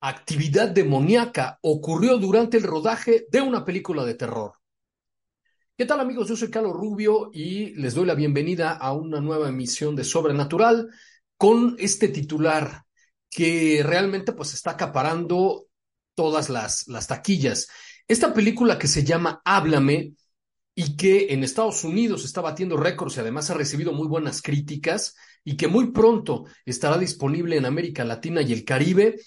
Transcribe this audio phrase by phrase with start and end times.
[0.00, 4.52] Actividad demoníaca ocurrió durante el rodaje de una película de terror.
[5.76, 6.28] ¿Qué tal amigos?
[6.28, 10.88] Yo soy Carlos Rubio y les doy la bienvenida a una nueva emisión de Sobrenatural
[11.36, 12.84] con este titular
[13.30, 15.66] que realmente pues está acaparando
[16.14, 17.68] todas las, las taquillas.
[18.08, 20.14] Esta película que se llama Háblame
[20.74, 25.14] y que en Estados Unidos está batiendo récords y además ha recibido muy buenas críticas
[25.44, 29.20] y que muy pronto estará disponible en América Latina y el Caribe,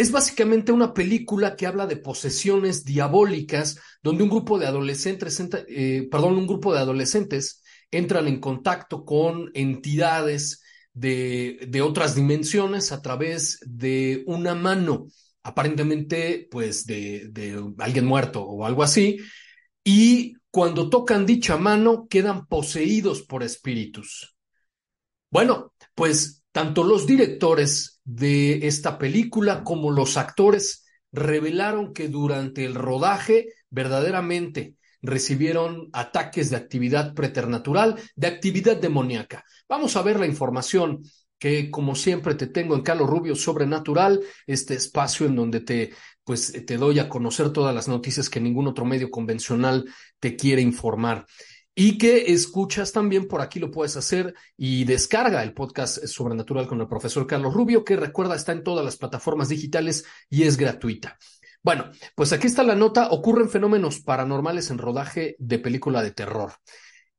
[0.00, 6.08] es básicamente una película que habla de posesiones diabólicas, donde un grupo de adolescentes, eh,
[6.10, 10.62] perdón, un grupo de adolescentes entran en contacto con entidades
[10.94, 15.08] de, de otras dimensiones a través de una mano,
[15.42, 19.18] aparentemente, pues, de, de alguien muerto o algo así,
[19.84, 24.34] y cuando tocan dicha mano quedan poseídos por espíritus.
[25.30, 32.74] Bueno, pues tanto los directores de esta película como los actores revelaron que durante el
[32.74, 39.44] rodaje verdaderamente recibieron ataques de actividad preternatural, de actividad demoníaca.
[39.68, 41.02] Vamos a ver la información
[41.38, 45.90] que como siempre te tengo en Carlos Rubio Sobrenatural, este espacio en donde te
[46.22, 49.86] pues te doy a conocer todas las noticias que ningún otro medio convencional
[50.20, 51.26] te quiere informar
[51.74, 56.80] y que escuchas también por aquí lo puedes hacer y descarga el podcast Sobrenatural con
[56.80, 61.18] el profesor Carlos Rubio, que recuerda está en todas las plataformas digitales y es gratuita.
[61.62, 66.54] Bueno, pues aquí está la nota, ocurren fenómenos paranormales en rodaje de película de terror.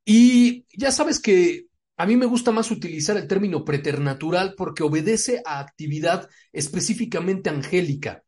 [0.03, 1.67] Y ya sabes que
[1.97, 8.23] a mí me gusta más utilizar el término preternatural porque obedece a actividad específicamente angélica,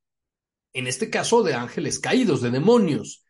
[0.73, 3.25] en este caso de ángeles caídos, de demonios,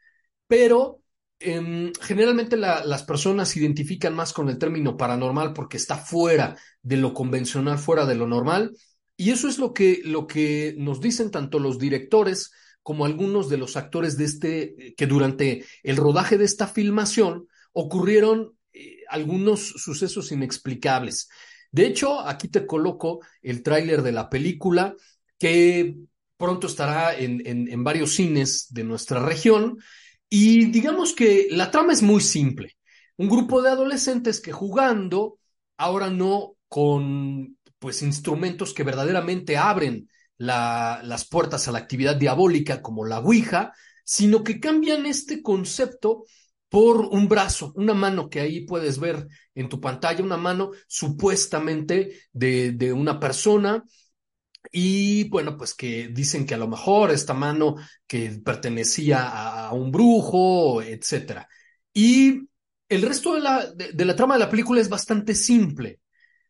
[0.48, 1.03] pero
[1.46, 6.96] Em, generalmente las personas se identifican más con el término paranormal porque está fuera de
[6.96, 8.72] lo convencional, fuera de lo normal.
[9.18, 12.52] Y eso es lo que, lo que nos dicen tanto los directores
[12.82, 18.58] como algunos de los actores de este, que durante el rodaje de esta filmación ocurrieron
[18.72, 21.28] eh, algunos sucesos inexplicables.
[21.72, 24.96] De hecho, aquí te coloco el tráiler de la película
[25.38, 25.98] que
[26.38, 29.78] pronto estará en, en varios cines de nuestra región
[30.36, 32.76] y digamos que la trama es muy simple.
[33.18, 35.38] Un grupo de adolescentes que jugando,
[35.78, 43.06] ahora no con pues instrumentos que verdaderamente abren las puertas a la actividad diabólica como
[43.06, 43.74] la Ouija,
[44.04, 46.24] sino que cambian este concepto
[46.68, 52.22] por un brazo, una mano que ahí puedes ver en tu pantalla, una mano supuestamente
[52.32, 53.84] de, de una persona
[54.76, 57.76] y bueno, pues que dicen que a lo mejor esta mano
[58.08, 61.48] que pertenecía a un brujo, etcétera.
[61.94, 62.42] Y
[62.90, 66.00] el resto de la, de, la trama de la película es bastante simple.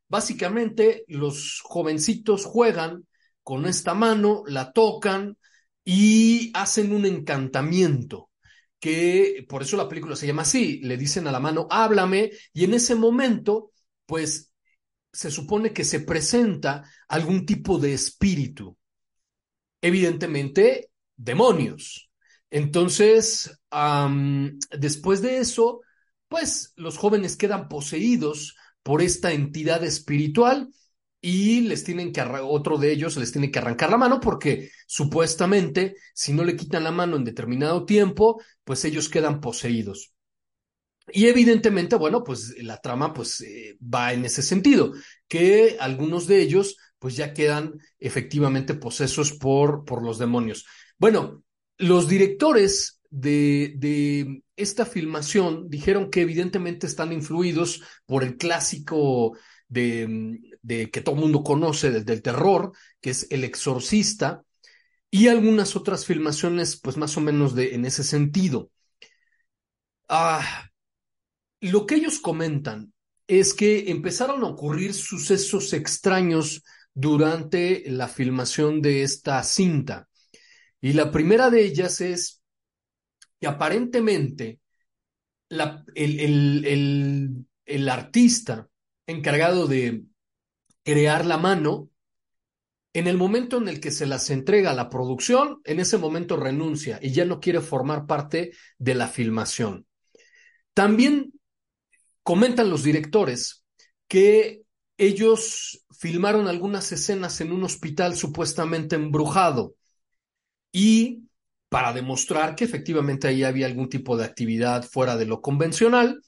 [0.08, 3.06] Básicamente, los jovencitos juegan
[3.44, 5.38] con esta mano, la tocan
[5.84, 8.30] y hacen un encantamiento
[8.80, 12.64] que por eso la película se llama así, le dicen a la mano, háblame, y
[12.66, 13.72] en ese momento,
[14.06, 14.53] pues
[15.14, 18.76] se supone que se presenta algún tipo de espíritu.
[19.80, 22.10] Evidentemente, demonios.
[22.50, 23.60] Entonces,
[24.78, 25.82] después de eso,
[26.28, 30.70] pues los jóvenes quedan poseídos por esta entidad espiritual
[31.22, 35.96] y les tienen que otro de ellos les tiene que arrancar la mano porque supuestamente
[36.14, 40.13] si no le quitan la mano en determinado tiempo, pues ellos quedan poseídos.
[41.12, 44.94] Y evidentemente, bueno, pues la trama pues eh, va en ese sentido,
[45.28, 50.66] que algunos de ellos pues ya quedan efectivamente posesos por, por los demonios.
[50.98, 51.44] Bueno,
[51.78, 60.40] los directores de, de esta filmación dijeron que evidentemente están influidos por el clásico de,
[60.62, 62.72] de que todo el mundo conoce, del, del terror,
[63.02, 64.44] que es El Exorcista,
[65.12, 68.72] y algunas otras filmaciones, pues más o menos de, en ese sentido.
[70.08, 70.70] Ah,
[71.64, 72.94] lo que ellos comentan
[73.26, 76.62] es que empezaron a ocurrir sucesos extraños
[76.94, 80.10] durante la filmación de esta cinta.
[80.82, 82.42] Y la primera de ellas es
[83.40, 84.60] que aparentemente
[85.48, 85.62] el,
[85.96, 88.68] el, el, el artista
[89.08, 90.04] encargado de
[90.84, 91.90] crear la mano,
[92.92, 96.36] en el momento en el que se las entrega a la producción, en ese momento
[96.36, 99.88] renuncia y ya no quiere formar parte de la filmación.
[100.74, 101.32] También
[102.24, 103.64] comentan los directores
[104.08, 104.64] que
[104.98, 109.76] ellos filmaron algunas escenas en un hospital supuestamente embrujado
[110.72, 111.24] y
[111.70, 116.22] para demostrar que efectivamente ahí había algún tipo de actividad fuera de lo convencional,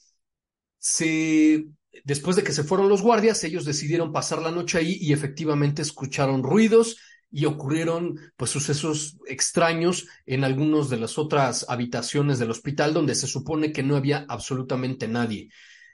[0.80, 1.68] se
[2.04, 5.82] después de que se fueron los guardias, ellos decidieron pasar la noche ahí y efectivamente
[5.82, 6.98] escucharon ruidos
[7.32, 13.28] y ocurrieron pues sucesos extraños en algunas de las otras habitaciones del hospital donde se
[13.28, 15.50] supone que no había absolutamente nadie.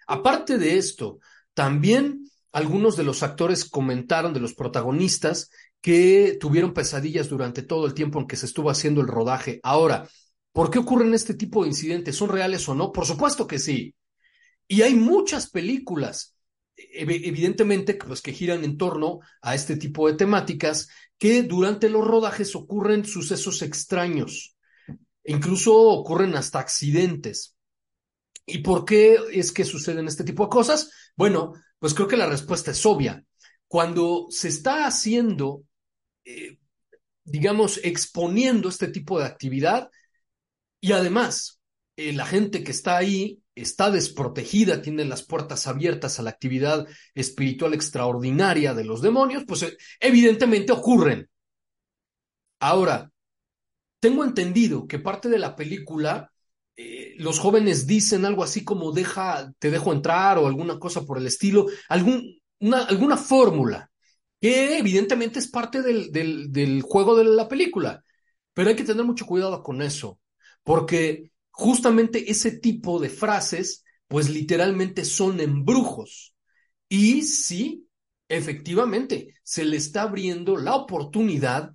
[0.07, 1.19] Aparte de esto,
[1.53, 5.49] también algunos de los actores comentaron de los protagonistas
[5.81, 9.59] que tuvieron pesadillas durante todo el tiempo en que se estuvo haciendo el rodaje.
[9.63, 10.07] Ahora,
[10.51, 12.15] ¿por qué ocurren este tipo de incidentes?
[12.15, 12.91] ¿Son reales o no?
[12.91, 13.95] Por supuesto que sí.
[14.67, 16.35] Y hay muchas películas,
[16.75, 20.87] evidentemente, pues, que giran en torno a este tipo de temáticas,
[21.17, 24.55] que durante los rodajes ocurren sucesos extraños,
[25.25, 27.55] incluso ocurren hasta accidentes.
[28.53, 30.91] ¿Y por qué es que suceden este tipo de cosas?
[31.15, 33.23] Bueno, pues creo que la respuesta es obvia.
[33.65, 35.63] Cuando se está haciendo,
[36.25, 36.57] eh,
[37.23, 39.89] digamos, exponiendo este tipo de actividad
[40.81, 41.61] y además
[41.95, 46.85] eh, la gente que está ahí está desprotegida, tiene las puertas abiertas a la actividad
[47.15, 51.29] espiritual extraordinaria de los demonios, pues eh, evidentemente ocurren.
[52.59, 53.09] Ahora,
[54.01, 56.30] tengo entendido que parte de la película,
[56.75, 61.17] eh, los jóvenes dicen algo así como deja, te dejo entrar o alguna cosa por
[61.17, 63.91] el estilo, alguna fórmula,
[64.39, 68.03] que evidentemente es parte del, del, del juego de la película.
[68.53, 70.19] Pero hay que tener mucho cuidado con eso,
[70.63, 76.35] porque justamente ese tipo de frases, pues literalmente son embrujos.
[76.89, 77.87] Y sí,
[78.27, 81.73] efectivamente, se le está abriendo la oportunidad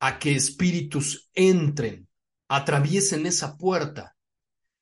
[0.00, 2.08] a que espíritus entren,
[2.48, 4.13] atraviesen esa puerta.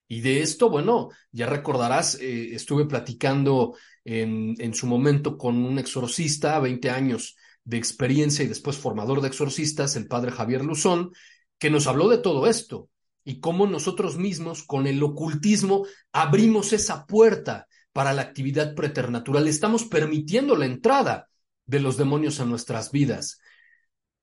[0.09, 5.79] Y de esto, bueno, ya recordarás, eh, estuve platicando en, en, su momento con un
[5.79, 11.13] exorcista, 20 años de experiencia y después formador de exorcistas, el padre Javier Luzón,
[11.59, 12.91] que nos habló de todo esto,
[13.25, 19.47] y cómo nosotros mismos con el ocultismo abrimos esa puerta para la actividad preternatural.
[19.47, 21.29] Estamos permitiendo la entrada
[21.67, 23.39] de los demonios a nuestras vidas.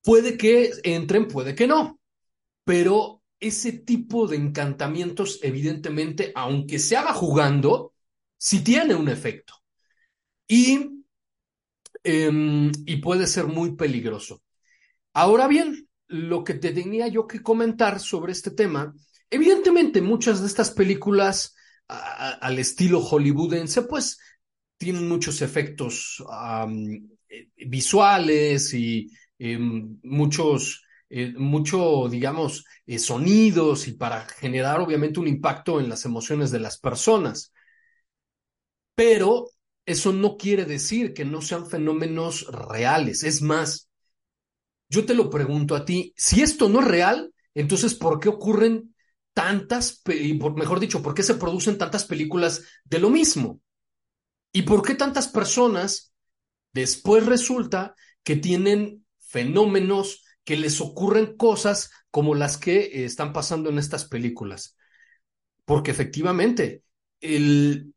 [0.04, 2.00] Puede que entren, puede que no,
[2.64, 7.94] pero ese tipo de encantamientos, evidentemente, aunque se haga jugando,
[8.38, 9.53] sí tiene un efecto.
[10.47, 11.03] Y,
[12.03, 14.41] eh, y puede ser muy peligroso.
[15.13, 18.94] Ahora bien, lo que te tenía yo que comentar sobre este tema,
[19.30, 21.56] evidentemente muchas de estas películas
[21.88, 24.19] al estilo hollywoodense, pues
[24.77, 27.09] tienen muchos efectos um,
[27.57, 29.09] visuales y
[29.39, 36.06] eh, muchos, eh, mucho, digamos, eh, sonidos y para generar obviamente un impacto en las
[36.06, 37.54] emociones de las personas.
[38.96, 39.48] Pero
[39.86, 43.24] eso no quiere decir que no sean fenómenos reales.
[43.24, 43.89] Es más,
[44.89, 48.96] yo te lo pregunto a ti, si esto no es real, entonces ¿por qué ocurren
[49.34, 50.01] tantas,
[50.56, 53.62] mejor dicho, por qué se producen tantas películas de lo mismo?
[54.51, 56.13] ¿Y por qué tantas personas
[56.74, 63.77] después resulta que tienen fenómenos, que les ocurren cosas como las que están pasando en
[63.77, 64.75] estas películas?
[65.63, 66.82] Porque efectivamente,
[67.22, 67.94] el,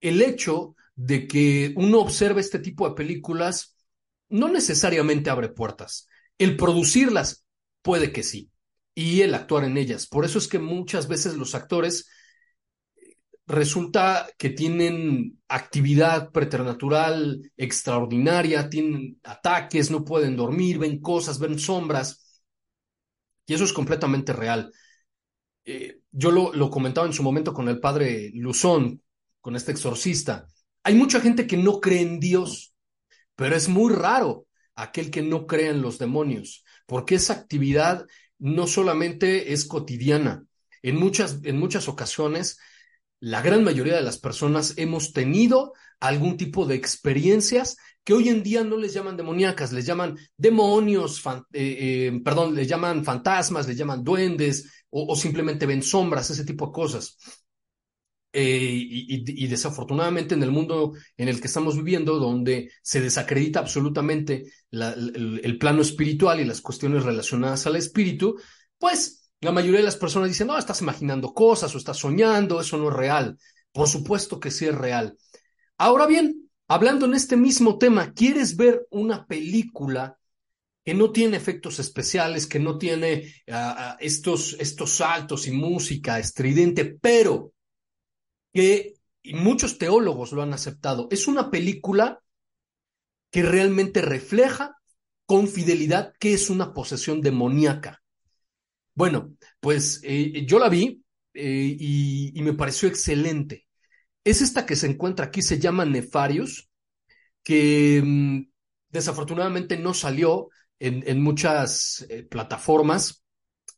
[0.00, 3.76] el hecho de que uno observe este tipo de películas
[4.28, 6.08] no necesariamente abre puertas.
[6.38, 7.44] El producirlas
[7.82, 8.50] puede que sí,
[8.92, 10.08] y el actuar en ellas.
[10.08, 12.10] Por eso es que muchas veces los actores eh,
[13.50, 22.44] resulta que tienen actividad preternatural extraordinaria, tienen ataques, no pueden dormir, ven cosas, ven sombras,
[23.46, 24.72] y eso es completamente real.
[25.64, 29.02] Eh, yo lo, lo comentaba en su momento con el padre Luzón,
[29.40, 30.46] con este exorcista.
[30.84, 32.74] Hay mucha gente que no cree en Dios,
[33.34, 38.06] pero es muy raro aquel que no cree en los demonios, porque esa actividad
[38.38, 40.44] no solamente es cotidiana,
[40.82, 42.58] en muchas, en muchas ocasiones
[43.20, 48.42] la gran mayoría de las personas hemos tenido algún tipo de experiencias que hoy en
[48.42, 51.22] día no les llaman demoníacas, les llaman demonios,
[51.52, 56.66] eh, eh, perdón, les llaman fantasmas, les llaman duendes o, simplemente ven sombras, ese tipo
[56.66, 57.16] de cosas.
[58.32, 64.44] Eh, y, desafortunadamente en el mundo en el que estamos viviendo, donde se desacredita absolutamente
[64.70, 68.36] el, plano espiritual y las cuestiones relacionadas al espíritu,
[68.78, 72.76] pues la mayoría de las personas dicen, no, estás imaginando cosas o estás soñando, eso
[72.76, 73.38] no es real.
[73.72, 75.16] Por supuesto que sí es real.
[75.78, 80.20] Ahora bien, Hablando en este mismo tema, ¿quieres ver una película
[80.84, 86.20] que no tiene efectos especiales, que no tiene ah, ah, estos, estos saltos y música
[86.20, 87.52] estridente, pero
[88.52, 88.94] que
[89.32, 91.08] muchos teólogos lo han aceptado?
[91.10, 92.22] Es una película
[93.32, 94.76] que realmente refleja
[95.26, 98.00] con fidelidad qué es una posesión demoníaca.
[98.94, 101.02] Bueno, pues eh, yo la vi
[101.34, 103.68] eh, y me pareció excelente
[104.24, 106.68] es esta que se encuentra aquí, se llama Nefarius,
[107.42, 108.50] que mm,
[108.88, 113.22] desafortunadamente no salió en, muchas eh, plataformas,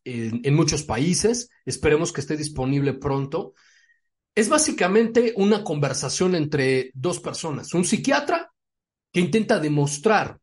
[0.05, 1.49] en, muchos países.
[1.65, 3.55] Esperemos que esté disponible pronto.
[4.35, 8.53] Es básicamente una conversación entre dos personas, un psiquiatra
[9.13, 10.39] que intenta demostrar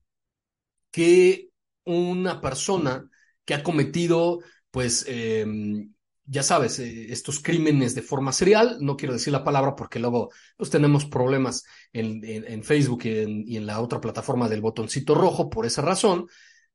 [0.92, 1.50] que
[1.86, 3.10] una persona
[3.46, 4.40] que ha cometido
[4.72, 5.94] pues em,
[6.26, 10.30] ya sabes, eh, estos crímenes de forma serial, no quiero decir la palabra porque luego
[10.58, 15.82] pues, tenemos problemas en, Facebook y en, la otra plataforma del botoncito rojo por esa
[15.82, 16.28] razón,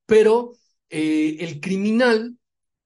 [0.07, 0.53] pero
[0.91, 2.37] eh, el criminal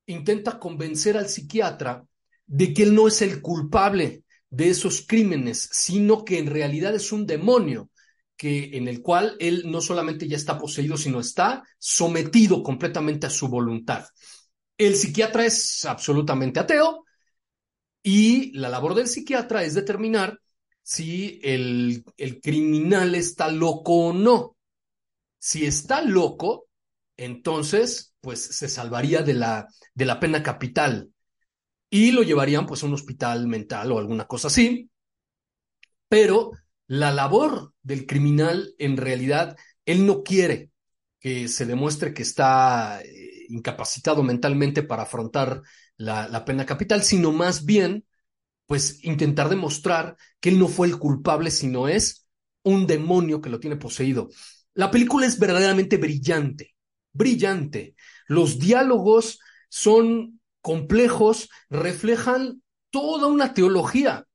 [0.06, 2.04] intenta convencer al psiquiatra
[2.46, 7.12] de que él no es el culpable de esos crímenes, sino que en realidad es
[7.12, 7.90] un demonio
[8.36, 13.30] que en el cual él no solamente ya está poseído, sino está sometido completamente a
[13.30, 14.06] su voluntad.
[14.78, 17.04] El psiquiatra es absolutamente ateo
[18.02, 20.40] y la labor del psiquiatra es determinar
[20.82, 22.04] si el,
[22.42, 24.56] criminal está loco o no.
[25.38, 26.68] Si está loco,
[27.16, 31.12] entonces pues se salvaría de la, de la pena capital
[31.90, 34.88] y lo llevarían pues a un hospital mental o alguna cosa así.
[36.08, 36.52] Pero
[36.86, 40.70] la labor del criminal en realidad, él no quiere
[41.20, 43.02] que se demuestre que está
[43.48, 45.62] incapacitado mentalmente para afrontar
[45.96, 48.06] la, pena capital, sino más bien,
[48.66, 52.26] pues intentar demostrar que él no fue el culpable, sino es
[52.62, 54.28] un demonio que lo tiene poseído.
[54.74, 56.76] La película es verdaderamente brillante,
[57.12, 57.94] brillante.
[58.26, 64.26] Los diálogos son complejos, reflejan toda una teología.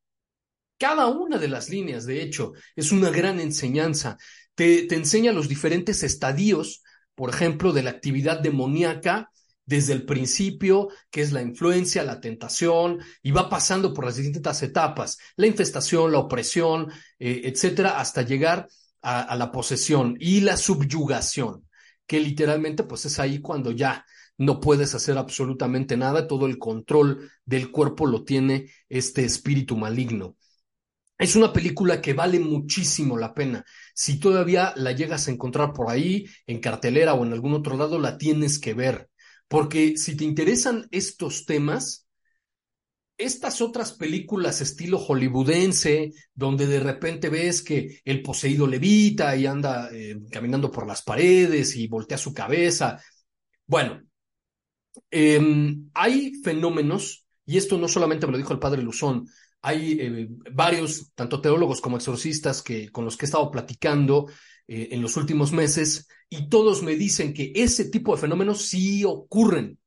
[0.78, 4.18] Cada una de las líneas, de hecho, es una gran enseñanza.
[4.56, 6.83] Te, te enseña los diferentes estadios
[7.16, 9.32] por ejemplo, de la actividad demoníaca
[9.66, 14.62] desde el principio, que es la influencia, la tentación, y va pasando por las distintas
[14.62, 18.68] etapas, la infestación, la opresión, eh, etcétera, hasta llegar
[19.02, 21.68] a, la posesión y la subyugación,
[22.08, 24.06] que literalmente pues es ahí cuando ya
[24.38, 30.38] no puedes hacer absolutamente nada, todo el control del cuerpo lo tiene este espíritu maligno.
[31.18, 33.64] Es una película que vale muchísimo la pena.
[33.94, 38.00] Si todavía la llegas a encontrar por ahí, en cartelera o en algún otro lado,
[38.00, 39.10] la tienes que ver.
[39.48, 42.08] Porque si te interesan estos temas,
[43.18, 49.90] estas otras películas estilo hollywoodense, donde de repente ves que el poseído levita y anda
[49.94, 53.00] eh, caminando por las paredes y voltea su cabeza.
[53.68, 54.02] Bueno,
[55.10, 59.28] em, hay fenómenos, y esto no solamente me lo dijo el padre Luzón,
[59.64, 64.28] hay eh, varios, tanto teólogos como exorcistas, que, con los que he estado platicando
[64.68, 69.06] eh, en los últimos meses, y todos me dicen que ese tipo de fenómenos sí
[69.06, 69.80] ocurren.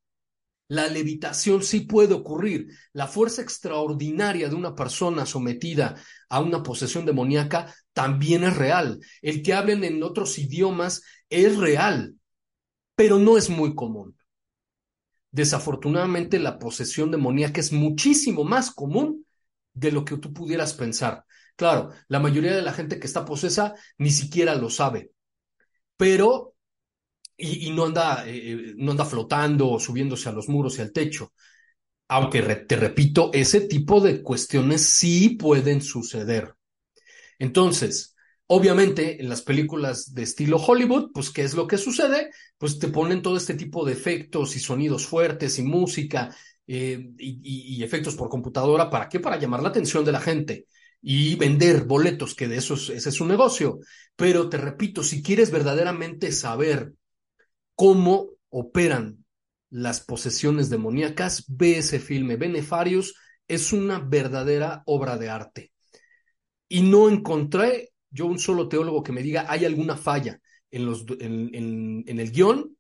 [0.69, 2.69] La levitación sí puede ocurrir.
[2.93, 5.95] La fuerza extraordinaria de una persona sometida
[6.29, 8.99] a una posesión demoníaca también es real.
[9.21, 12.17] El que hablen en otros idiomas es real,
[12.97, 14.17] pero no es muy común.
[15.31, 19.16] Desafortunadamente, la posesión demoníaca es muchísimo más común
[19.77, 21.25] de lo que tú pudieras pensar.
[21.55, 25.13] Claro, la mayoría de la gente que está posesa ni siquiera lo sabe,
[25.97, 26.55] pero
[27.37, 30.93] y, no anda eh, eh, no anda flotando o subiéndose a los muros y al
[30.93, 31.33] techo.
[32.09, 36.55] Aunque te repito, ese tipo de cuestiones sí pueden suceder.
[37.39, 38.15] Entonces,
[38.47, 42.31] obviamente, en las películas de estilo Hollywood, pues, ¿qué es lo que sucede?
[42.59, 46.35] Pues te ponen todo este tipo de efectos y sonidos fuertes y música
[46.67, 48.91] eh, y, efectos por computadora.
[48.91, 49.21] ¿Para qué?
[49.21, 50.67] Para llamar la atención de la gente
[51.01, 53.79] y vender boletos, que de eso ese es su negocio.
[54.17, 56.95] Pero te repito, si quieres verdaderamente saber
[57.75, 59.25] cómo operan
[59.71, 63.15] las posesiones demoníacas, ve ese filme, Benefarios,
[63.47, 65.73] es una verdadera obra de arte.
[66.69, 71.05] Y no encontré yo un solo teólogo que me diga hay alguna falla en, los,
[71.21, 72.77] en, el guion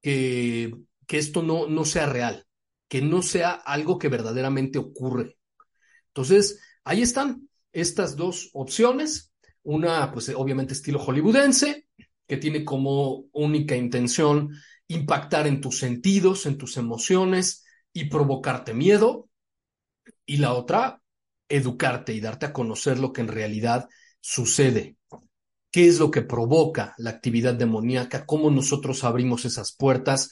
[0.00, 0.74] que,
[1.06, 2.45] que esto no, no sea real,
[2.88, 5.38] que no sea algo que verdaderamente ocurre.
[6.08, 9.32] Entonces, ahí están estas dos opciones.
[9.62, 11.88] Una, pues obviamente estilo hollywoodense,
[12.26, 14.50] que tiene como única intención
[14.88, 19.28] impactar en tus sentidos, en tus emociones y provocarte miedo.
[20.24, 21.02] Y la otra,
[21.48, 23.88] educarte y darte a conocer lo que en realidad
[24.20, 24.96] sucede.
[25.70, 28.24] ¿Qué es lo que provoca la actividad demoníaca?
[28.24, 30.30] ¿Cómo nosotros abrimos esas puertas?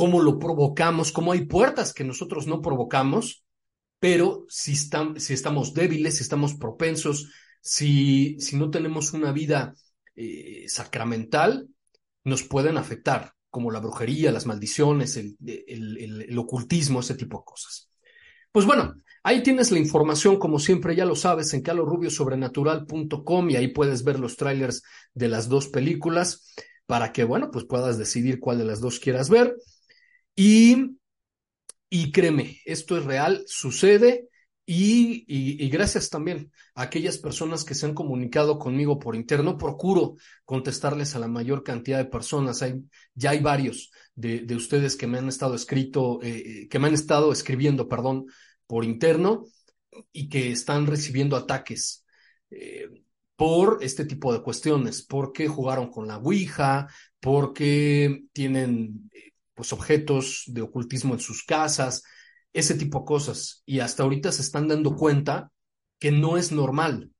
[0.00, 1.12] ¿Cómo lo provocamos?
[1.12, 3.44] ¿Cómo hay puertas que nosotros no provocamos?
[3.98, 7.30] Pero si, si estamos débiles, si estamos propensos,
[7.60, 9.74] si, si no tenemos una vida
[10.16, 11.68] eh, sacramental,
[12.24, 17.90] nos pueden afectar, como la brujería, las maldiciones, el, el ocultismo, ese tipo de cosas.
[18.52, 23.68] Pues bueno, ahí tienes la información, como siempre ya lo sabes, en calorrubiosobrenatural.com y ahí
[23.68, 26.54] puedes ver los trailers de las dos películas
[26.86, 29.54] para que, bueno, pues puedas decidir cuál de las dos quieras ver.
[30.42, 30.96] Y,
[31.90, 34.30] y créeme, esto es real, sucede
[34.64, 39.58] y, y, gracias también a aquellas personas que se han comunicado conmigo por interno.
[39.58, 40.16] Procuro
[40.46, 42.62] contestarles a la mayor cantidad de personas.
[42.62, 42.82] Hay,
[43.12, 46.88] ya hay varios de, de ustedes que me han estado escrito, eh, eh, que me
[46.88, 48.24] han estado escribiendo, perdón,
[48.66, 49.44] por interno
[50.10, 52.06] y que están recibiendo ataques
[52.50, 52.88] eh,
[53.36, 56.88] por este tipo de cuestiones, porque jugaron con la Ouija,
[57.20, 59.10] porque tienen
[59.60, 62.02] pues objetos de ocultismo en sus casas,
[62.54, 63.62] ese tipo de cosas.
[63.66, 65.52] Y hasta ahorita se están dando cuenta
[65.98, 67.12] que no es normal,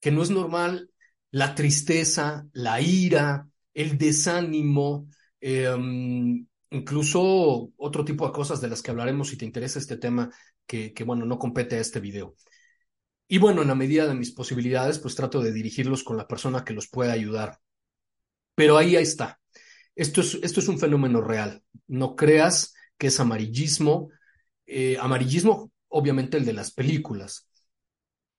[0.00, 0.88] que no es normal
[1.30, 5.08] la tristeza, la ira, el desánimo,
[5.42, 10.30] em, incluso otro tipo de cosas de las que hablaremos si te interesa este tema,
[10.66, 12.34] que, que, bueno, no compete a este video.
[13.28, 16.64] Y bueno, en la medida de mis posibilidades, pues trato de dirigirlos con la persona
[16.64, 17.60] que los pueda ayudar.
[18.54, 19.38] Pero ahí, ahí está.
[19.96, 21.62] Esto es, esto es un fenómeno real.
[21.86, 24.10] No creas que es amarillismo,
[24.66, 27.48] eh, amarillismo, obviamente el de las películas,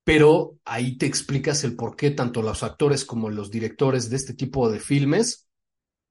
[0.04, 4.34] pero ahí te explicas el por qué tanto los actores como los directores de este
[4.34, 5.48] tipo de filmes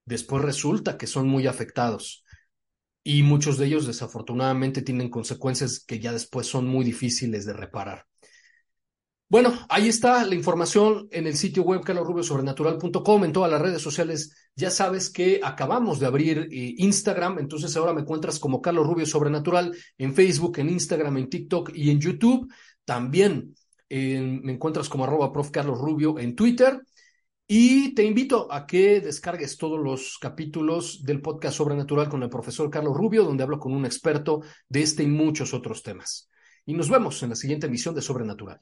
[0.05, 2.23] después resulta que son muy afectados
[3.03, 8.05] y muchos de ellos desafortunadamente tienen consecuencias que ya después son muy difíciles de reparar.
[9.27, 14.35] Bueno, ahí está la información en el sitio web calorrubiosobrenatural.com, en todas las redes sociales.
[14.55, 19.05] Ya sabes que acabamos de abrir eh, Instagram, entonces ahora me encuentras como Carlos Rubio
[19.07, 22.47] Sobrenatural en Facebook, en Instagram, en TikTok y en YouTube.
[22.85, 23.55] También
[23.89, 25.51] me encuentras como arroba prof.
[25.51, 26.81] Carlos Rubio en Twitter.
[27.47, 32.69] Y te invito a que descargues todos los capítulos del podcast Sobrenatural con el profesor
[32.71, 36.29] Carlos Rubio, donde hablo con un experto de este y muchos otros temas.
[36.65, 38.61] Y nos vemos en la siguiente emisión de Sobrenatural.